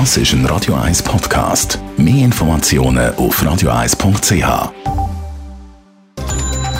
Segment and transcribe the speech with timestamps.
[0.00, 1.78] Das ist ein Radio 1 Podcast.
[1.96, 4.72] Mehr Informationen auf radio1.ch.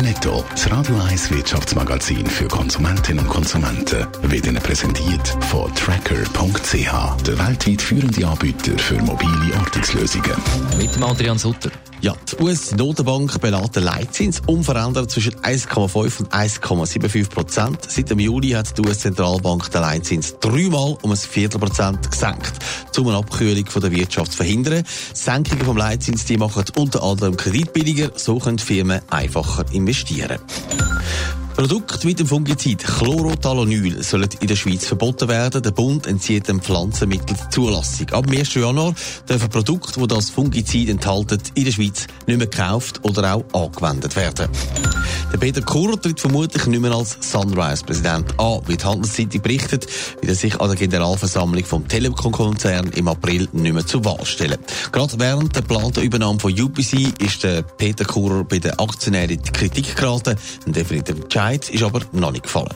[0.00, 7.38] Netto, das Radio 1 Wirtschaftsmagazin für Konsumentinnen und Konsumenten, wird Ihnen präsentiert von Tracker.ch, der
[7.38, 10.36] weltweit führende Anbieter für mobile Ortungslösungen.
[10.78, 11.70] Mit dem Adrian Sutter.
[12.00, 17.90] Ja, die US-Notenbank belässt den Leitzins unverändert zwischen 1,5 und 1,75 Prozent.
[17.90, 22.52] Seit dem Juli hat die US-Zentralbank den Leitzins dreimal um ein Viertelprozent gesenkt,
[22.98, 24.84] um eine Abkühlung der Wirtschaft zu verhindern.
[25.14, 30.38] Senkungen vom Leitzins die machen unter anderem Kredit billiger, so können Firmen einfacher investieren.
[31.60, 35.62] Produkte mit dem Fungizid Chlorothalonil sollen in der Schweiz verboten werden.
[35.62, 38.08] Der Bund entzieht dem Pflanzenmittel die Zulassung.
[38.12, 38.54] Ab dem 1.
[38.54, 38.94] Januar
[39.28, 44.16] dürfen Produkte, die das Fungizid enthalten, in der Schweiz nicht mehr gekauft oder auch angewendet
[44.16, 44.48] werden.
[45.32, 49.86] Der Peter Kurr tritt vermutlich nicht mehr als Sunrise-Präsident an, wie die Handelszeitung berichtet,
[50.20, 54.58] weil er sich an der Generalversammlung vom Telekom-Konzern im April nicht mehr zur Wahl stellen.
[54.90, 59.42] Gerade während der geplanten Übernahme von UPC ist der Peter Kurr bei den Aktionären in
[59.42, 60.36] die Kritik geraten.
[60.66, 62.74] Ein definitiver Entscheid ist aber noch nicht gefallen.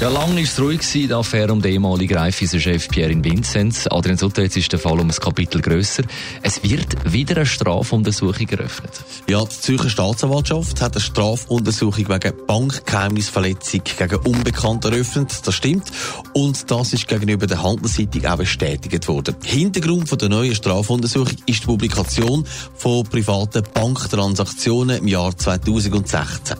[0.00, 3.86] Ja, lang war es ruhig der Affäre um den ehemaligen Raiffeisen-Chef Pierre Vinzenz.
[3.86, 6.04] Adrian Sutter, jetzt ist der Fall um ein Kapitel grösser.
[6.40, 8.92] Es wird wieder eine Strafuntersuchung eröffnet.
[9.28, 15.46] Ja, die Zürcher Staatsanwaltschaft hat eine Strafuntersuchung wegen Bankgeheimnisverletzung gegen Unbekannte eröffnet.
[15.46, 15.92] Das stimmt.
[16.32, 19.36] Und das ist gegenüber der Handelszeitung auch bestätigt worden.
[19.44, 26.56] Hintergrund von der neuen Strafuntersuchung ist die Publikation von privaten Banktransaktionen im Jahr 2016.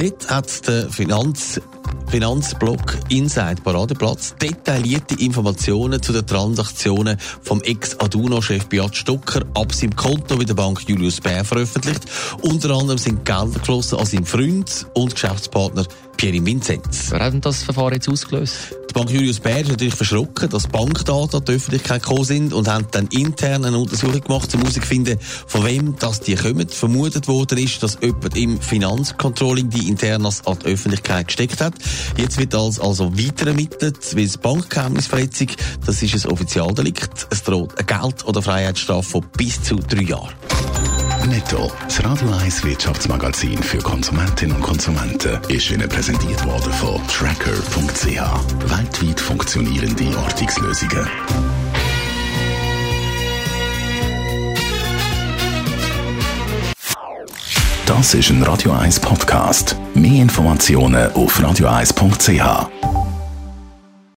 [0.00, 1.60] Dort hat der Finanz
[2.08, 10.38] Finanzblock Inside Paradeplatz detaillierte Informationen zu den Transaktionen vom Ex-Aduno-Chef Beat Stocker ab seinem Konto
[10.38, 12.06] bei der Bank Julius Bär veröffentlicht.
[12.40, 15.84] Unter anderem sind Gelder geflossen an seinen Freund und Geschäftspartner
[16.16, 17.08] Pierre Vinzenz.
[17.10, 18.79] Wer hat das Verfahren jetzt ausgelöst?
[18.90, 22.66] Die Bank Julius Bär ist natürlich verschrocken, dass Bankdaten an die Öffentlichkeit gekommen sind und
[22.66, 26.68] haben dann intern eine Untersuchung gemacht, um herauszufinden, von wem das die kommen.
[26.68, 31.74] Vermutet worden ist, dass jemand im Finanzcontrolling die Internas an die Öffentlichkeit gesteckt hat.
[32.16, 35.48] Jetzt wird das also weiter ermittelt, weil das Bankgeheimnisverletzung,
[35.86, 37.28] das ist ein Offizialdelikt.
[37.30, 40.34] Es droht eine Geld- oder Freiheitsstrafe von bis zu drei Jahren.
[41.26, 48.06] Netto, das Radio 1 Wirtschaftsmagazin für Konsumentinnen und Konsumenten, ist Ihnen präsentiert worden von Tracker.ch.
[48.70, 51.06] Weltweit funktionierende Ortungslösungen.
[57.86, 59.76] Das ist ein Radio 1 Podcast.
[59.94, 62.89] Mehr Informationen auf radio1.ch.